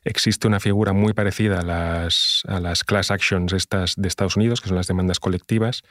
existe 0.08 0.48
una 0.48 0.60
figura 0.60 0.94
muy 0.94 1.14
parecida 1.14 1.60
a 1.60 1.64
las, 1.64 2.44
a 2.48 2.60
las 2.60 2.84
class 2.84 3.12
actions 3.12 3.54
estas 3.54 3.96
de 3.96 4.08
Estados 4.08 4.36
Unidos, 4.36 4.62
que 4.62 4.70
son 4.70 4.78
las 4.78 4.88
demandas 4.88 5.20
colectivas, 5.20 5.84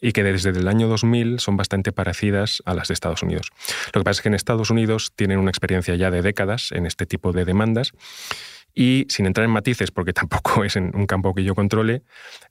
y 0.00 0.12
que 0.12 0.22
desde 0.22 0.50
el 0.50 0.68
año 0.68 0.88
2000 0.88 1.40
son 1.40 1.56
bastante 1.56 1.92
parecidas 1.92 2.62
a 2.66 2.74
las 2.74 2.88
de 2.88 2.94
Estados 2.94 3.22
Unidos. 3.22 3.48
Lo 3.92 4.00
que 4.00 4.04
pasa 4.04 4.18
es 4.18 4.22
que 4.22 4.28
en 4.28 4.34
Estados 4.34 4.70
Unidos 4.70 5.12
tienen 5.16 5.38
una 5.38 5.50
experiencia 5.50 5.94
ya 5.96 6.10
de 6.10 6.22
décadas 6.22 6.72
en 6.72 6.86
este 6.86 7.06
tipo 7.06 7.32
de 7.32 7.44
demandas 7.44 7.92
y 8.74 9.06
sin 9.08 9.26
entrar 9.26 9.44
en 9.44 9.50
matices, 9.50 9.90
porque 9.90 10.12
tampoco 10.12 10.64
es 10.64 10.76
en 10.76 10.92
un 10.94 11.06
campo 11.06 11.34
que 11.34 11.44
yo 11.44 11.54
controle, 11.54 12.02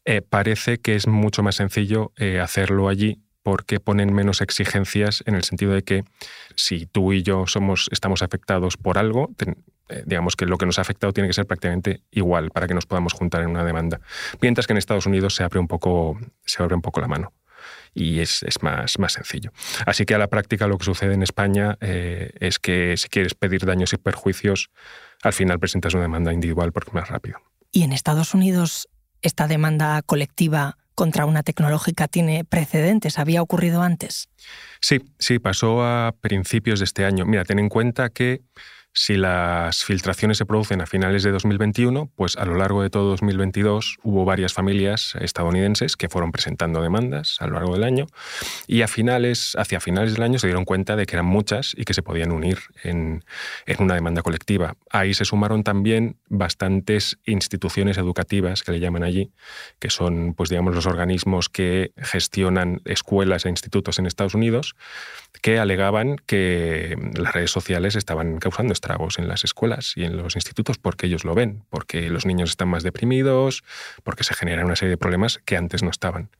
eh, 0.06 0.22
parece 0.22 0.80
que 0.80 0.96
es 0.96 1.08
mucho 1.08 1.44
más 1.44 1.56
sencillo 1.56 2.12
eh, 2.18 2.40
hacerlo 2.40 2.90
allí 2.90 3.20
porque 3.44 3.80
ponen 3.80 4.14
menos 4.14 4.42
exigencias 4.42 5.24
en 5.26 5.36
el 5.36 5.44
sentido 5.44 5.74
de 5.74 5.84
que 5.84 6.04
si 6.56 6.86
tú 6.86 7.12
y 7.12 7.24
yo 7.24 7.48
somos, 7.48 7.90
estamos 7.92 8.22
afectados 8.22 8.78
por 8.78 9.00
algo, 9.00 9.32
digamos 10.06 10.36
que 10.36 10.46
lo 10.46 10.58
que 10.58 10.66
nos 10.66 10.80
ha 10.80 10.82
afectado 10.82 11.14
tiene 11.14 11.28
que 11.28 11.34
ser 11.34 11.46
prácticamente 11.46 12.02
igual 12.12 12.52
para 12.52 12.68
que 12.68 12.74
nos 12.74 12.86
podamos 12.86 13.14
juntar 13.14 13.42
en 13.42 13.50
una 13.50 13.64
demanda. 13.64 14.02
Mientras 14.42 14.68
que 14.68 14.74
en 14.74 14.78
Estados 14.78 15.06
Unidos 15.06 15.36
se 15.36 15.44
abre 15.44 15.60
un 15.60 15.68
poco, 15.68 16.20
se 16.46 16.62
abre 16.62 16.76
un 16.76 16.82
poco 16.82 17.02
la 17.02 17.08
mano 17.08 17.34
y 17.94 18.20
es, 18.20 18.44
más, 18.62 19.00
más, 19.00 19.14
sencillo. 19.14 19.52
Así 19.86 20.06
que 20.06 20.16
a 20.16 20.18
la 20.18 20.28
práctica 20.28 20.68
lo 20.68 20.78
que 20.78 20.86
sucede 20.86 21.14
en 21.14 21.24
España 21.24 21.78
es 21.82 22.60
que 22.60 22.96
si 22.98 23.10
quieres 23.10 23.34
pedir 23.36 23.66
daños 23.66 23.94
y 23.94 23.98
perjuicios, 23.98 24.70
al 25.22 25.34
final 25.34 25.60
presentas 25.60 25.94
una 25.94 26.04
demanda 26.04 26.34
individual 26.34 26.72
porque 26.72 26.90
es 26.90 26.94
más 26.94 27.10
rápido. 27.10 27.40
¿Y 27.72 27.84
en 27.84 27.94
Estados 27.94 28.34
Unidos 28.34 28.88
esta 29.22 29.48
demanda 29.48 30.02
colectiva 30.02 30.78
contra 30.96 31.26
una 31.26 31.44
tecnológica 31.44 32.08
tiene 32.08 32.44
precedentes? 32.44 33.20
¿Había 33.20 33.42
ocurrido 33.42 33.82
antes? 33.82 34.30
Sí, 34.82 35.00
sí, 35.20 35.40
pasó 35.40 35.84
a 35.84 36.14
principios 36.20 36.80
de 36.80 36.86
este 36.86 37.06
año. 37.06 37.26
Mira, 37.26 37.46
ten 37.46 37.60
en 37.60 37.70
cuenta 37.70 38.10
que 38.10 38.42
si 38.94 39.16
las 39.16 39.84
filtraciones 39.84 40.38
se 40.38 40.46
producen 40.46 40.82
a 40.82 40.86
finales 40.86 41.24
de 41.24 41.32
2021, 41.32 42.12
pues 42.16 42.36
a 42.36 42.46
lo 42.46 42.56
largo 42.56 42.84
de 42.84 42.90
todo 42.90 43.10
2022 43.12 44.00
hubo 44.04 44.26
varias 44.26 44.54
familias 44.54 45.16
estadounidenses 45.22 45.96
que 45.96 46.10
fueron 46.10 46.32
presentando 46.32 46.82
demandas 46.82 47.38
a 47.40 47.48
lo 47.48 47.54
largo 47.54 47.74
del 47.74 47.84
año 47.84 48.08
y 48.68 48.82
a 48.82 48.88
finales, 48.88 49.56
hacia 49.58 49.80
finales 49.80 50.14
del 50.14 50.24
año 50.24 50.40
se 50.40 50.48
dieron 50.48 50.66
cuenta 50.66 50.96
de 50.96 51.06
que 51.06 51.16
eran 51.16 51.26
muchas 51.26 51.74
y 51.78 51.86
que 51.86 51.94
se 51.94 52.04
podían 52.04 52.32
unir 52.32 52.60
en, 52.84 53.24
en 53.66 53.84
una 53.84 53.96
demanda 53.96 54.22
colectiva. 54.24 54.76
Ahí 54.90 55.14
se 55.14 55.24
sumaron 55.24 55.64
también 55.64 56.18
bastantes 56.28 57.18
instituciones 57.26 57.98
educativas 57.98 58.64
que 58.64 58.74
le 58.74 58.80
llaman 58.80 59.04
allí, 59.04 59.32
que 59.80 59.90
son 59.90 60.34
pues 60.34 60.50
digamos 60.50 60.76
los 60.76 60.86
organismos 60.86 61.48
que 61.48 61.94
gestionan 61.98 62.82
escuelas 62.84 63.46
e 63.46 63.50
institutos 63.50 64.00
en 64.00 64.06
Estados 64.06 64.36
Unidos, 64.36 64.76
que 65.42 65.60
alegaban 65.60 66.18
que 66.26 66.98
las 67.14 67.34
redes 67.34 67.52
sociales 67.52 67.96
estaban 67.96 68.38
causando 68.40 68.74
estragos 68.82 69.20
en 69.20 69.28
las 69.28 69.44
escuelas 69.44 69.94
y 69.96 70.04
en 70.04 70.18
los 70.18 70.36
institutos 70.36 70.80
porque 70.80 71.06
ellos 71.06 71.24
lo 71.24 71.36
ven, 71.36 71.64
porque 71.70 72.10
los 72.10 72.26
niños 72.26 72.50
están 72.50 72.68
más 72.68 72.82
deprimidos, 72.82 73.64
porque 74.04 74.24
se 74.24 74.34
generan 74.34 74.66
una 74.66 74.76
serie 74.76 74.90
de 74.90 74.98
problemas 74.98 75.40
que 75.46 75.56
antes 75.56 75.84
no 75.84 75.92
estaban. 75.92 76.32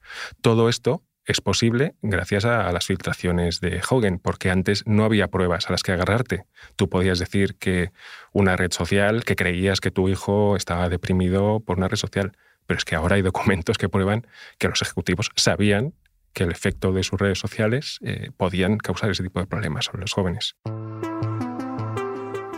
Todo 0.42 0.68
esto 0.68 1.04
es 1.26 1.40
posible 1.40 1.94
gracias 2.02 2.46
a, 2.46 2.72
las 2.72 2.88
filtraciones 2.88 3.62
de 3.62 3.80
Hogan, 3.88 4.18
porque 4.18 4.50
antes 4.50 4.84
no 4.88 5.06
había 5.06 5.28
pruebas 5.28 5.68
a 5.68 5.72
las 5.72 5.84
que 5.84 5.92
agarrarte. 5.92 6.46
Tú 6.76 6.90
podías 6.90 7.20
decir 7.20 7.58
que 7.60 7.92
una 8.34 8.56
red 8.56 8.72
social, 8.72 9.24
que 9.24 9.36
creías 9.36 9.80
que 9.80 9.92
tu 9.92 10.10
hijo 10.10 10.56
estaba 10.56 10.90
deprimido 10.90 11.60
por 11.60 11.78
una 11.78 11.90
red 11.90 11.98
social, 11.98 12.36
pero 12.66 12.80
es 12.80 12.86
que 12.86 12.96
ahora 12.96 13.18
hay 13.18 13.22
documentos 13.22 13.78
que 13.78 13.88
prueban 13.88 14.26
que 14.58 14.68
los 14.68 14.82
ejecutivos 14.82 15.30
sabían 15.36 15.94
que 16.34 16.44
el 16.44 16.52
efecto 16.52 16.92
de 16.92 17.04
sus 17.04 17.20
redes 17.20 17.38
sociales 17.38 18.00
eh, 18.02 18.32
podían 18.36 18.78
causar 18.78 19.12
ese 19.12 19.22
tipo 19.22 19.40
de 19.40 19.46
problemas 19.46 19.86
sobre 19.86 20.02
los 20.02 20.14
jóvenes. 20.14 20.56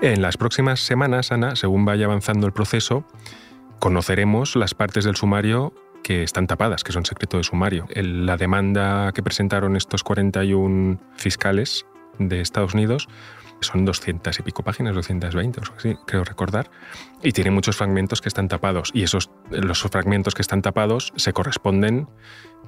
En 0.03 0.21
las 0.21 0.35
próximas 0.35 0.81
semanas, 0.81 1.31
Ana, 1.31 1.55
según 1.55 1.85
vaya 1.85 2.07
avanzando 2.07 2.45
el 2.45 2.51
proceso, 2.51 3.05
conoceremos 3.79 4.57
las 4.57 4.73
partes 4.73 5.05
del 5.05 5.15
sumario 5.15 5.73
que 6.03 6.23
están 6.23 6.45
tapadas, 6.45 6.83
que 6.83 6.91
son 6.91 7.05
secreto 7.05 7.37
de 7.37 7.45
sumario. 7.45 7.87
la 7.95 8.35
demanda 8.35 9.13
que 9.13 9.23
presentaron 9.23 9.77
estos 9.77 10.03
41 10.03 10.99
fiscales 11.15 11.85
de 12.19 12.41
Estados 12.41 12.73
Unidos 12.73 13.07
son 13.61 13.85
200 13.85 14.37
y 14.37 14.43
pico 14.43 14.61
páginas, 14.61 14.93
220 14.93 15.61
o 15.61 15.63
así, 15.77 15.95
creo 16.05 16.25
recordar, 16.25 16.69
y 17.21 17.31
tiene 17.31 17.51
muchos 17.51 17.77
fragmentos 17.77 18.19
que 18.19 18.27
están 18.27 18.49
tapados. 18.49 18.91
Y 18.93 19.03
esos, 19.03 19.31
los 19.51 19.83
fragmentos 19.83 20.33
que 20.33 20.41
están 20.41 20.61
tapados 20.61 21.13
se 21.15 21.31
corresponden 21.31 22.09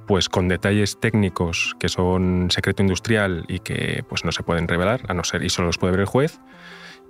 pues 0.06 0.30
con 0.30 0.48
detalles 0.48 0.98
técnicos 1.00 1.76
que 1.78 1.90
son 1.90 2.50
secreto 2.50 2.82
industrial 2.82 3.44
y 3.46 3.58
que 3.58 4.06
pues 4.08 4.24
no 4.24 4.32
se 4.32 4.42
pueden 4.42 4.68
revelar, 4.68 5.02
a 5.08 5.12
no 5.12 5.22
ser 5.22 5.42
y 5.42 5.50
solo 5.50 5.66
los 5.66 5.76
puede 5.76 5.90
ver 5.90 6.00
el 6.00 6.06
juez, 6.06 6.40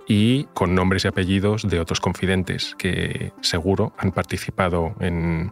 y 0.07 0.45
con 0.53 0.73
nombres 0.73 1.05
y 1.05 1.09
apellidos 1.09 1.67
de 1.67 1.79
otros 1.79 1.99
confidentes 1.99 2.75
que 2.77 3.33
seguro 3.41 3.93
han 3.97 4.11
participado 4.11 4.95
en, 4.99 5.51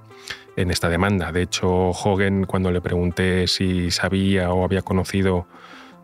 esta 0.56 0.88
demanda. 0.88 1.34
De 1.34 1.42
hecho, 1.42 1.90
Hogan, 1.90 2.46
cuando 2.46 2.72
le 2.72 2.80
pregunté 2.80 3.48
si 3.48 3.92
sabía 3.92 4.54
o 4.54 4.64
había 4.64 4.82
conocido 4.82 5.48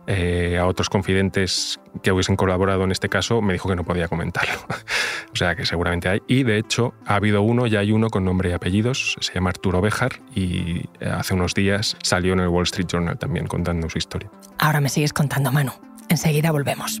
eh, 0.06 0.58
a 0.58 0.66
otros 0.66 0.90
confidentes 0.90 1.80
que 2.02 2.12
hubiesen 2.12 2.36
colaborado 2.36 2.84
en 2.84 2.92
este 2.92 3.08
caso, 3.08 3.40
me 3.40 3.54
dijo 3.54 3.70
que 3.70 3.76
no 3.76 3.84
podía 3.84 4.08
comentarlo. 4.08 4.52
o 5.32 5.36
sea 5.36 5.56
que 5.56 5.64
seguramente 5.64 6.10
hay. 6.10 6.22
Y 6.26 6.42
de 6.42 6.58
hecho, 6.58 6.92
ha 7.06 7.14
habido 7.14 7.40
uno, 7.40 7.66
ya 7.66 7.80
hay 7.80 7.92
uno 7.92 8.10
con 8.10 8.26
nombre 8.26 8.50
y 8.50 8.52
apellidos, 8.52 9.16
se 9.20 9.32
llama 9.32 9.48
Arturo 9.48 9.80
Bejar 9.80 10.20
y 10.34 10.86
hace 11.00 11.32
unos 11.32 11.54
días 11.54 11.96
salió 12.02 12.34
en 12.34 12.40
el 12.40 12.48
Wall 12.48 12.64
Street 12.64 12.88
Journal 12.88 13.18
también 13.18 13.46
contando 13.46 13.88
su 13.88 13.96
historia. 13.96 14.30
Ahora 14.58 14.82
me 14.82 14.90
sigues 14.90 15.14
contando, 15.14 15.50
Manu. 15.50 15.72
Enseguida 16.10 16.50
volvemos. 16.50 17.00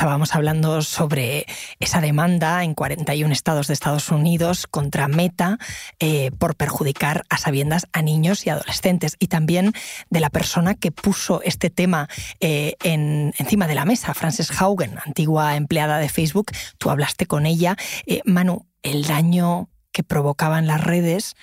Estábamos 0.00 0.34
hablando 0.34 0.80
sobre 0.80 1.44
esa 1.78 2.00
demanda 2.00 2.64
en 2.64 2.72
41 2.72 3.30
estados 3.34 3.66
de 3.66 3.74
Estados 3.74 4.10
Unidos 4.10 4.66
contra 4.66 5.08
Meta 5.08 5.58
eh, 5.98 6.30
por 6.38 6.56
perjudicar 6.56 7.24
a 7.28 7.36
sabiendas 7.36 7.86
a 7.92 8.00
niños 8.00 8.46
y 8.46 8.48
adolescentes 8.48 9.16
y 9.18 9.26
también 9.26 9.74
de 10.08 10.20
la 10.20 10.30
persona 10.30 10.74
que 10.74 10.90
puso 10.90 11.42
este 11.42 11.68
tema 11.68 12.08
eh, 12.40 12.76
en, 12.82 13.34
encima 13.36 13.66
de 13.66 13.74
la 13.74 13.84
mesa, 13.84 14.14
Frances 14.14 14.50
Haugen, 14.58 14.96
antigua 15.04 15.54
empleada 15.56 15.98
de 15.98 16.08
Facebook. 16.08 16.50
Tú 16.78 16.88
hablaste 16.88 17.26
con 17.26 17.44
ella. 17.44 17.76
Eh, 18.06 18.22
Manu, 18.24 18.66
el 18.82 19.04
daño 19.04 19.68
que 19.92 20.02
provocaban 20.02 20.66
las 20.66 20.82
redes 20.82 21.34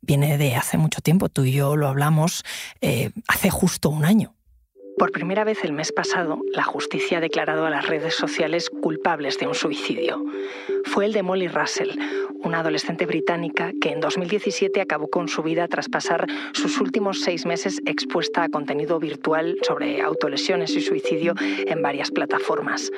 viene 0.00 0.38
de 0.38 0.56
hace 0.56 0.78
mucho 0.78 1.02
tiempo. 1.02 1.28
Tú 1.28 1.44
y 1.44 1.52
yo 1.52 1.76
lo 1.76 1.86
hablamos 1.88 2.42
hace 3.26 3.50
justo 3.50 3.90
un 3.90 4.06
año. 4.06 4.37
Por 4.98 5.12
primera 5.12 5.44
vez 5.44 5.64
el 5.64 5.72
mes 5.72 5.92
pasado, 5.92 6.40
la 6.52 6.64
justicia 6.64 7.18
ha 7.18 7.20
declarado 7.20 7.66
a 7.66 7.70
las 7.70 7.86
redes 7.86 8.14
sociales 8.14 8.68
culpables 8.68 9.38
de 9.38 9.46
un 9.46 9.54
suicidio. 9.54 10.24
Fue 10.84 11.04
el 11.04 11.12
de 11.12 11.22
Molly 11.22 11.46
Russell, 11.46 11.90
una 12.42 12.60
adolescente 12.60 13.06
británica 13.06 13.72
que 13.80 13.90
en 13.90 14.00
2017 14.00 14.80
acabó 14.80 15.08
con 15.08 15.28
su 15.28 15.42
vida 15.42 15.68
tras 15.68 15.88
pasar 15.88 16.26
sus 16.52 16.80
últimos 16.80 17.20
seis 17.20 17.46
meses 17.46 17.80
expuesta 17.86 18.42
a 18.42 18.48
contenido 18.48 18.98
virtual 18.98 19.56
sobre 19.62 20.02
autolesiones 20.02 20.74
y 20.74 20.80
suicidio 20.80 21.34
en 21.40 21.80
varias 21.80 22.10
plataformas. 22.10 22.90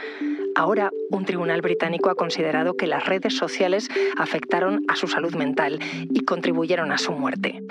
Ahora, 0.56 0.90
un 1.10 1.26
tribunal 1.26 1.60
británico 1.60 2.08
ha 2.08 2.14
considerado 2.14 2.76
que 2.76 2.86
las 2.86 3.06
redes 3.06 3.36
sociales 3.36 3.88
afectaron 4.16 4.84
a 4.88 4.96
su 4.96 5.06
salud 5.06 5.34
mental 5.34 5.78
y 6.10 6.24
contribuyeron 6.24 6.92
a 6.92 6.98
su 6.98 7.12
muerte. 7.12 7.62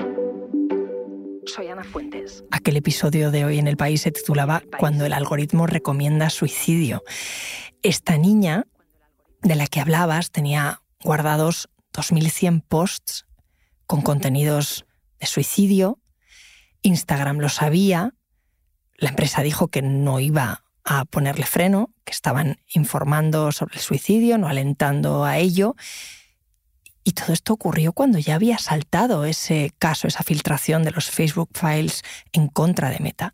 Soy 1.49 1.67
Ana 1.67 1.83
Fuentes. 1.83 2.43
Aquel 2.51 2.77
episodio 2.77 3.31
de 3.31 3.43
hoy 3.43 3.57
en 3.57 3.67
el 3.67 3.75
país 3.75 4.01
se 4.01 4.11
titulaba 4.11 4.61
Cuando 4.77 5.05
el 5.05 5.13
algoritmo 5.13 5.65
recomienda 5.65 6.29
suicidio. 6.29 7.03
Esta 7.81 8.17
niña 8.17 8.67
de 9.41 9.55
la 9.55 9.65
que 9.65 9.79
hablabas 9.79 10.29
tenía 10.29 10.81
guardados 11.03 11.69
2.100 11.93 12.63
posts 12.67 13.25
con 13.87 14.03
contenidos 14.03 14.85
de 15.19 15.25
suicidio. 15.25 15.99
Instagram 16.83 17.39
lo 17.39 17.49
sabía. 17.49 18.13
La 18.97 19.09
empresa 19.09 19.41
dijo 19.41 19.69
que 19.69 19.81
no 19.81 20.19
iba 20.19 20.65
a 20.83 21.05
ponerle 21.05 21.45
freno, 21.45 21.89
que 22.05 22.11
estaban 22.11 22.59
informando 22.67 23.51
sobre 23.51 23.75
el 23.75 23.81
suicidio, 23.81 24.37
no 24.37 24.47
alentando 24.47 25.23
a 25.23 25.39
ello. 25.39 25.75
Y 27.09 27.13
todo 27.13 27.33
esto 27.33 27.53
ocurrió 27.53 27.91
cuando 27.91 28.19
ya 28.19 28.35
había 28.35 28.59
saltado 28.59 29.25
ese 29.25 29.73
caso, 29.79 30.07
esa 30.07 30.21
filtración 30.21 30.83
de 30.83 30.91
los 30.91 31.09
Facebook 31.09 31.49
Files 31.55 32.03
en 32.33 32.49
contra 32.49 32.91
de 32.91 32.99
Meta. 32.99 33.33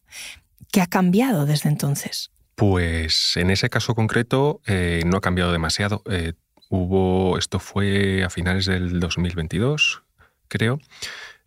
¿Qué 0.72 0.80
ha 0.80 0.88
cambiado 0.88 1.46
desde 1.46 1.68
entonces? 1.68 2.32
Pues 2.56 3.36
en 3.36 3.50
ese 3.50 3.70
caso 3.70 3.94
concreto 3.94 4.62
eh, 4.66 5.04
no 5.06 5.18
ha 5.18 5.20
cambiado 5.20 5.52
demasiado. 5.52 6.04
Eh, 6.10 6.32
hubo, 6.70 7.38
esto 7.38 7.60
fue 7.60 8.24
a 8.24 8.30
finales 8.30 8.66
del 8.66 9.02
2022, 9.02 10.04
creo. 10.48 10.80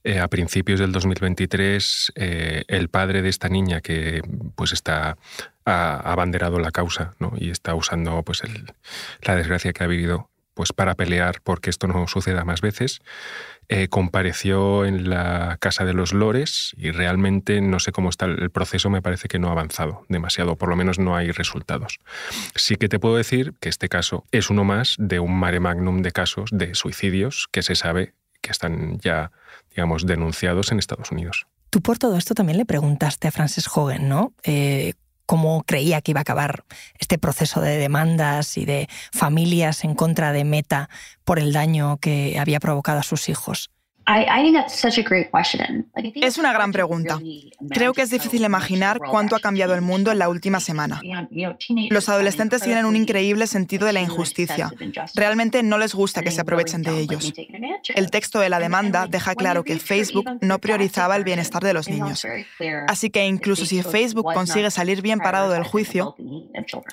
Eh, 0.04 0.20
a 0.20 0.28
principios 0.28 0.80
del 0.80 0.92
2023, 0.92 2.12
el 2.14 2.90
padre 2.90 3.22
de 3.22 3.30
esta 3.30 3.48
niña 3.48 3.80
que 3.80 4.20
pues 4.54 4.72
está 4.72 5.16
ha 5.64 6.12
abanderado 6.12 6.58
la 6.58 6.72
causa 6.72 7.14
y 7.38 7.50
está 7.50 7.74
usando 7.74 8.22
pues 8.22 8.42
la 9.22 9.34
desgracia 9.34 9.72
que 9.72 9.82
ha 9.82 9.86
vivido 9.86 10.28
pues 10.58 10.72
para 10.72 10.96
pelear 10.96 11.40
porque 11.44 11.70
esto 11.70 11.86
no 11.86 12.08
suceda 12.08 12.44
más 12.44 12.62
veces, 12.62 13.00
eh, 13.68 13.86
compareció 13.86 14.84
en 14.84 15.08
la 15.08 15.56
Casa 15.60 15.84
de 15.84 15.94
los 15.94 16.12
Lores 16.12 16.74
y 16.76 16.90
realmente 16.90 17.60
no 17.60 17.78
sé 17.78 17.92
cómo 17.92 18.08
está 18.08 18.26
el 18.26 18.50
proceso, 18.50 18.90
me 18.90 19.00
parece 19.00 19.28
que 19.28 19.38
no 19.38 19.50
ha 19.50 19.52
avanzado 19.52 20.04
demasiado, 20.08 20.56
por 20.56 20.68
lo 20.68 20.74
menos 20.74 20.98
no 20.98 21.14
hay 21.14 21.30
resultados. 21.30 22.00
Sí 22.56 22.74
que 22.74 22.88
te 22.88 22.98
puedo 22.98 23.14
decir 23.14 23.54
que 23.60 23.68
este 23.68 23.88
caso 23.88 24.24
es 24.32 24.50
uno 24.50 24.64
más 24.64 24.96
de 24.98 25.20
un 25.20 25.38
mare 25.38 25.60
magnum 25.60 26.02
de 26.02 26.10
casos 26.10 26.50
de 26.52 26.74
suicidios 26.74 27.46
que 27.52 27.62
se 27.62 27.76
sabe 27.76 28.14
que 28.40 28.50
están 28.50 28.98
ya, 28.98 29.30
digamos, 29.70 30.06
denunciados 30.06 30.72
en 30.72 30.80
Estados 30.80 31.12
Unidos. 31.12 31.46
Tú 31.70 31.82
por 31.82 31.98
todo 31.98 32.16
esto 32.16 32.34
también 32.34 32.58
le 32.58 32.66
preguntaste 32.66 33.28
a 33.28 33.30
Frances 33.30 33.68
Hogan, 33.72 34.08
¿no? 34.08 34.32
Eh, 34.42 34.94
cómo 35.28 35.62
creía 35.64 36.00
que 36.00 36.12
iba 36.12 36.20
a 36.20 36.22
acabar 36.22 36.64
este 36.98 37.18
proceso 37.18 37.60
de 37.60 37.76
demandas 37.76 38.56
y 38.56 38.64
de 38.64 38.88
familias 39.12 39.84
en 39.84 39.94
contra 39.94 40.32
de 40.32 40.44
Meta 40.44 40.88
por 41.24 41.38
el 41.38 41.52
daño 41.52 41.98
que 41.98 42.38
había 42.38 42.60
provocado 42.60 43.00
a 43.00 43.02
sus 43.02 43.28
hijos. 43.28 43.70
Es 46.14 46.38
una 46.38 46.52
gran 46.54 46.72
pregunta. 46.72 47.18
Creo 47.70 47.92
que 47.92 48.00
es 48.00 48.10
difícil 48.10 48.42
imaginar 48.42 48.98
cuánto 48.98 49.36
ha 49.36 49.40
cambiado 49.40 49.74
el 49.74 49.82
mundo 49.82 50.10
en 50.10 50.18
la 50.18 50.30
última 50.30 50.60
semana. 50.60 51.02
Los 51.90 52.08
adolescentes 52.08 52.62
tienen 52.62 52.86
un 52.86 52.96
increíble 52.96 53.46
sentido 53.46 53.86
de 53.86 53.92
la 53.92 54.00
injusticia. 54.00 54.72
Realmente 55.14 55.62
no 55.62 55.76
les 55.76 55.94
gusta 55.94 56.22
que 56.22 56.30
se 56.30 56.40
aprovechen 56.40 56.82
de 56.82 56.98
ellos. 56.98 57.34
El 57.94 58.10
texto 58.10 58.40
de 58.40 58.48
la 58.48 58.58
demanda 58.58 59.06
deja 59.06 59.34
claro 59.34 59.62
que 59.62 59.78
Facebook 59.78 60.24
no 60.40 60.58
priorizaba 60.58 61.14
el 61.16 61.24
bienestar 61.24 61.62
de 61.62 61.74
los 61.74 61.88
niños. 61.88 62.26
Así 62.88 63.10
que 63.10 63.26
incluso 63.26 63.66
si 63.66 63.82
Facebook 63.82 64.32
consigue 64.32 64.70
salir 64.70 65.02
bien 65.02 65.18
parado 65.18 65.50
del 65.50 65.64
juicio, 65.64 66.16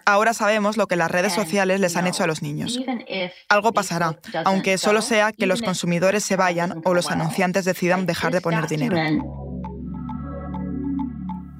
ahora 0.05 0.33
sabemos 0.33 0.75
lo 0.75 0.87
que 0.87 0.97
las 0.97 1.09
redes 1.09 1.31
sociales 1.31 1.79
les 1.79 1.95
han 1.95 2.07
hecho 2.07 2.23
a 2.23 2.27
los 2.27 2.41
niños. 2.41 2.77
Algo 3.47 3.71
pasará, 3.71 4.19
aunque 4.43 4.77
solo 4.77 5.01
sea 5.01 5.31
que 5.31 5.45
los 5.45 5.61
consumidores 5.61 6.23
se 6.25 6.35
vayan 6.35 6.81
o 6.83 6.93
los 6.93 7.04
anunciantes 7.09 7.65
decidan 7.65 8.05
dejar 8.05 8.33
de 8.33 8.41
poner 8.41 8.67
dinero. 8.67 8.97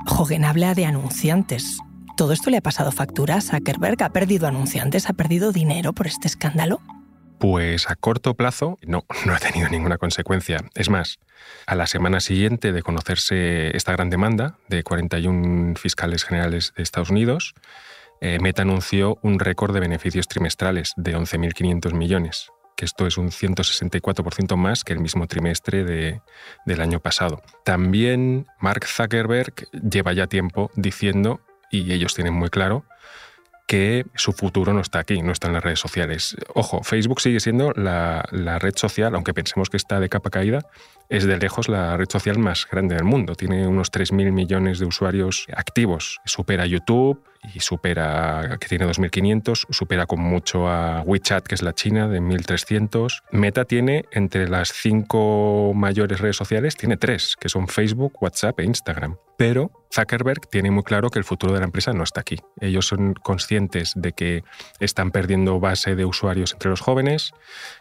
Hogan 0.08 0.46
habla 0.46 0.74
de 0.74 0.86
anunciantes. 0.86 1.80
¿Todo 2.16 2.32
esto 2.32 2.50
le 2.50 2.58
ha 2.58 2.62
pasado 2.62 2.92
factura 2.92 3.36
a 3.36 3.42
Zuckerberg? 3.42 4.02
¿Ha 4.04 4.10
perdido 4.10 4.48
anunciantes? 4.48 5.10
¿Ha 5.10 5.14
perdido 5.14 5.52
dinero 5.52 5.94
por 5.94 6.08
este 6.08 6.28
escándalo? 6.28 6.80
Pues 7.40 7.90
a 7.90 7.96
corto 7.96 8.36
plazo 8.36 8.78
no, 8.86 9.04
no 9.26 9.34
ha 9.34 9.40
tenido 9.40 9.68
ninguna 9.70 9.98
consecuencia. 9.98 10.64
Es 10.74 10.90
más, 10.90 11.20
a 11.66 11.76
la 11.76 11.88
semana 11.88 12.22
siguiente 12.22 12.72
de 12.72 12.82
conocerse 12.82 13.76
esta 13.76 13.92
gran 13.92 14.10
demanda 14.10 14.58
de 14.70 14.84
41 14.84 15.76
fiscales 15.76 16.24
generales 16.24 16.74
de 16.78 16.84
Estados 16.84 17.10
Unidos, 17.10 17.54
eh, 18.22 18.40
Meta 18.40 18.62
anunció 18.62 19.18
un 19.22 19.40
récord 19.40 19.74
de 19.74 19.82
beneficios 19.82 20.28
trimestrales 20.28 20.94
de 20.96 21.18
11.500 21.18 21.94
millones 21.94 22.52
que 22.76 22.86
esto 22.86 23.08
es 23.08 23.18
un 23.18 23.32
164% 23.32 24.56
más 24.56 24.84
que 24.84 24.94
el 24.94 25.00
mismo 25.00 25.28
trimestre 25.28 25.84
del 26.66 26.82
año 26.82 27.00
pasado. 27.00 27.42
También 27.64 28.48
Mark 28.60 28.86
Zuckerberg 28.86 29.54
lleva 29.72 30.14
ya 30.14 30.28
tiempo 30.28 30.72
diciendo, 30.76 31.42
y 31.72 31.92
ellos 31.94 32.14
tienen 32.14 32.34
muy 32.34 32.50
claro, 32.50 32.86
que 33.68 34.06
su 34.16 34.32
futuro 34.32 34.74
no 34.74 34.82
está 34.82 35.00
aquí, 35.00 35.22
no 35.22 35.32
está 35.32 35.48
en 35.48 35.54
las 35.54 35.64
redes 35.64 35.80
sociales. 35.80 36.36
Ojo, 36.54 36.84
Facebook 36.84 37.20
sigue 37.20 37.40
siendo 37.40 37.72
la, 37.72 38.24
la, 38.32 38.60
red 38.60 38.76
social, 38.76 39.16
aunque 39.16 39.34
pensemos 39.34 39.70
que 39.70 39.78
está 39.78 40.00
de 40.00 40.08
capa 40.08 40.30
caída, 40.30 40.60
es 41.10 41.26
de 41.26 41.38
lejos 41.38 41.68
la 41.68 41.98
red 41.98 42.08
social 42.10 42.38
más 42.38 42.68
grande 42.70 42.96
del 42.96 43.06
mundo. 43.06 43.36
Tiene 43.36 43.68
unos 43.68 43.92
3.000 43.92 44.32
millones 44.32 44.78
de 44.78 44.86
usuarios 44.86 45.48
activos. 45.56 46.20
Supera 46.26 46.68
YouTube, 46.68 47.24
y 47.54 47.60
supera, 47.60 48.58
que 48.60 48.68
tiene 48.68 48.86
2.500, 48.86 49.66
supera 49.70 50.06
con 50.06 50.22
mucho 50.22 50.68
a 50.68 51.02
WeChat, 51.02 51.46
que 51.46 51.56
es 51.56 51.62
la 51.62 51.74
China, 51.74 52.08
de 52.08 52.22
1.300. 52.22 53.24
Meta 53.32 53.66
tiene 53.66 54.06
entre 54.12 54.48
las 54.48 54.70
cinco 54.70 55.72
mayores 55.76 56.20
redes 56.20 56.36
sociales, 56.36 56.76
tiene 56.76 56.98
tres, 56.98 57.36
que 57.40 57.50
son 57.50 57.68
Facebook, 57.68 58.22
WhatsApp 58.22 58.60
e 58.60 58.64
Instagram. 58.64 59.18
Pero 59.38 59.72
Zuckerberg 59.96 60.50
tiene 60.50 60.72
muy 60.72 60.84
claro 60.84 61.10
que 61.10 61.20
el 61.20 61.26
futuro 61.26 61.54
de 61.54 61.60
la 61.60 61.66
empresa 61.66 61.94
no 61.94 62.04
está 62.04 62.20
aquí. 62.22 62.38
Ellos 62.60 62.86
son 62.86 63.14
conscientes 63.14 63.94
de 63.96 64.12
que 64.12 64.44
están 64.80 65.12
perdiendo 65.12 65.60
base 65.62 65.96
de 65.96 66.04
usuarios 66.04 66.52
entre 66.52 66.70
los 66.70 66.82
jóvenes, 66.82 67.32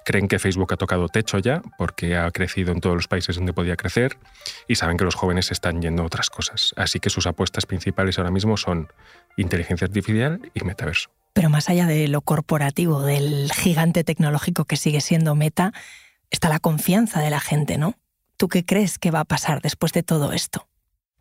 creen 0.04 0.28
que 0.28 0.38
Facebook 0.38 0.72
ha 0.72 0.76
tocado 0.76 1.08
techo 1.08 1.38
ya 1.38 1.60
porque 1.76 2.16
ha 2.16 2.30
crecido 2.30 2.72
en 2.72 2.80
todos 2.80 2.94
los 2.94 3.08
países 3.08 3.34
donde 3.36 3.52
podía 3.52 3.74
crecer 3.74 4.16
y 4.68 4.76
saben 4.76 4.96
que 4.96 5.04
los 5.04 5.16
jóvenes 5.16 5.50
están 5.50 5.82
yendo 5.82 6.04
a 6.04 6.06
otras 6.06 6.30
cosas. 6.30 6.72
Así 6.76 7.00
que 7.00 7.10
sus 7.10 7.26
apuestas 7.26 7.66
principales 7.66 8.18
ahora 8.18 8.30
mismo 8.30 8.56
son 8.56 8.88
inteligencia 9.36 9.86
artificial 9.86 10.40
y 10.54 10.64
metaverso. 10.64 11.10
Pero 11.32 11.50
más 11.50 11.68
allá 11.68 11.86
de 11.86 12.06
lo 12.06 12.20
corporativo, 12.20 13.02
del 13.02 13.50
gigante 13.52 14.04
tecnológico 14.04 14.66
que 14.66 14.76
sigue 14.76 15.00
siendo 15.00 15.34
Meta, 15.34 15.72
está 16.30 16.48
la 16.48 16.60
confianza 16.60 17.20
de 17.20 17.30
la 17.30 17.40
gente, 17.40 17.76
¿no? 17.76 17.94
¿Tú 18.36 18.46
qué 18.46 18.64
crees 18.64 19.00
que 19.00 19.10
va 19.10 19.20
a 19.20 19.24
pasar 19.24 19.60
después 19.60 19.92
de 19.92 20.04
todo 20.04 20.32
esto? 20.32 20.68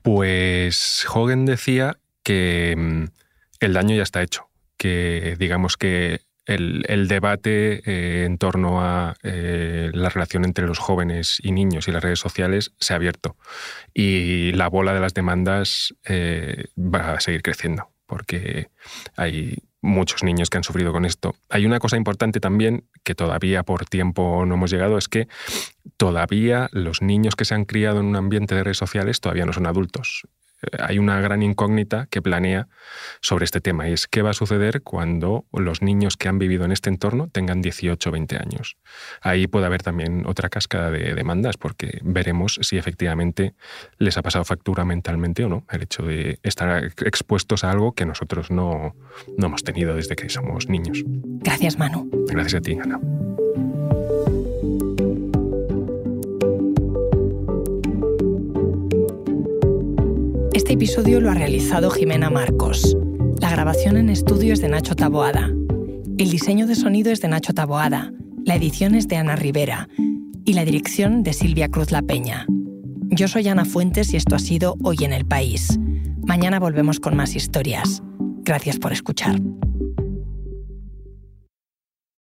Pues 0.03 1.05
Hogan 1.11 1.45
decía 1.45 1.97
que 2.23 2.75
mm, 2.77 3.05
el 3.61 3.73
daño 3.73 3.95
ya 3.95 4.03
está 4.03 4.21
hecho, 4.21 4.49
que 4.77 5.35
digamos 5.39 5.77
que 5.77 6.21
el, 6.45 7.07
debate 7.07 7.81
eh, 7.85 8.25
en 8.25 8.37
torno 8.37 8.81
a 8.81 9.15
eh, 9.23 9.91
la 9.93 10.09
relación 10.09 10.43
entre 10.43 10.67
los 10.67 10.77
jóvenes 10.77 11.37
y 11.41 11.53
niños 11.53 11.87
y 11.87 11.91
las 11.91 12.03
redes 12.03 12.19
sociales 12.19 12.73
se 12.79 12.93
ha 12.93 12.97
abierto. 12.97 13.37
Y 13.93 14.51
la 14.51 14.67
bola 14.67 14.93
de 14.93 14.99
las 14.99 15.13
demandas 15.13 15.95
eh, 16.05 16.65
va 16.77 17.13
a 17.13 17.19
seguir 17.21 17.41
creciendo 17.41 17.89
porque 18.05 18.69
hay 19.15 19.57
muchos 19.83 20.23
niños 20.23 20.49
que 20.49 20.57
han 20.57 20.63
sufrido 20.63 20.91
con 20.91 21.05
esto. 21.05 21.35
Hay 21.49 21.67
una 21.67 21.77
cosa 21.77 21.97
importante 21.97 22.39
también 22.39 22.85
que 23.03 23.13
todavía 23.13 23.63
por 23.63 23.85
tiempo 23.85 24.45
no 24.45 24.55
hemos 24.55 24.71
llegado, 24.71 24.97
es 24.97 25.07
que 25.07 25.27
todavía 25.97 26.69
los 26.71 27.01
niños 27.01 27.35
que 27.35 27.45
se 27.45 27.53
han 27.53 27.65
criado 27.65 27.99
en 27.99 28.07
un 28.07 28.15
ambiente 28.15 28.55
de 28.55 28.63
redes 28.63 28.77
sociales 28.77 29.19
todavía 29.19 29.45
no 29.45 29.53
son 29.53 29.67
adultos 29.67 30.27
hay 30.79 30.99
una 30.99 31.19
gran 31.21 31.43
incógnita 31.43 32.07
que 32.09 32.21
planea 32.21 32.67
sobre 33.21 33.45
este 33.45 33.61
tema 33.61 33.87
y 33.89 33.93
es 33.93 34.07
qué 34.07 34.21
va 34.21 34.31
a 34.31 34.33
suceder 34.33 34.81
cuando 34.81 35.45
los 35.53 35.81
niños 35.81 36.17
que 36.17 36.29
han 36.29 36.39
vivido 36.39 36.65
en 36.65 36.71
este 36.71 36.89
entorno 36.89 37.29
tengan 37.31 37.61
18 37.61 38.09
o 38.09 38.11
20 38.11 38.37
años. 38.37 38.77
Ahí 39.21 39.47
puede 39.47 39.65
haber 39.65 39.83
también 39.83 40.25
otra 40.25 40.49
cascada 40.49 40.91
de 40.91 41.13
demandas 41.13 41.57
porque 41.57 41.99
veremos 42.03 42.59
si 42.61 42.77
efectivamente 42.77 43.53
les 43.97 44.17
ha 44.17 44.21
pasado 44.21 44.45
factura 44.45 44.85
mentalmente 44.85 45.43
o 45.43 45.49
no 45.49 45.65
el 45.69 45.83
hecho 45.83 46.03
de 46.03 46.39
estar 46.43 46.83
expuestos 47.05 47.63
a 47.63 47.71
algo 47.71 47.93
que 47.93 48.05
nosotros 48.05 48.51
no, 48.51 48.95
no 49.37 49.47
hemos 49.47 49.63
tenido 49.63 49.95
desde 49.95 50.15
que 50.15 50.29
somos 50.29 50.69
niños. 50.69 51.03
Gracias, 51.05 51.77
Manu. 51.77 52.09
Gracias 52.27 52.55
a 52.55 52.61
ti, 52.61 52.77
Ana. 52.81 52.99
Este 60.53 60.73
episodio 60.73 61.19
lo 61.19 61.31
ha 61.31 61.33
realizado 61.33 61.89
Jimena 61.89 62.29
Marcos. 62.29 62.95
La 63.41 63.49
grabación 63.49 63.97
en 63.97 64.09
estudio 64.09 64.53
es 64.53 64.61
de 64.61 64.69
Nacho 64.69 64.95
Taboada. 64.95 65.51
El 66.19 66.29
diseño 66.29 66.67
de 66.67 66.75
sonido 66.75 67.11
es 67.11 67.21
de 67.21 67.27
Nacho 67.27 67.53
Taboada. 67.53 68.13
La 68.45 68.53
edición 68.53 68.93
es 68.93 69.07
de 69.07 69.17
Ana 69.17 69.35
Rivera. 69.35 69.89
Y 70.45 70.53
la 70.53 70.63
dirección 70.63 71.23
de 71.23 71.33
Silvia 71.33 71.69
Cruz 71.69 71.91
La 71.91 72.03
Peña. 72.03 72.45
Yo 73.09 73.27
soy 73.27 73.47
Ana 73.47 73.65
Fuentes 73.65 74.13
y 74.13 74.17
esto 74.17 74.35
ha 74.35 74.39
sido 74.39 74.75
Hoy 74.83 74.97
en 75.01 75.13
el 75.13 75.25
País. 75.25 75.79
Mañana 76.23 76.59
volvemos 76.59 76.99
con 76.99 77.15
más 77.15 77.35
historias. 77.35 78.03
Gracias 78.43 78.77
por 78.77 78.93
escuchar. 78.93 79.41